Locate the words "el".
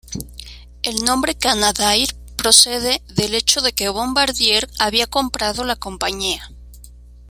0.81-0.95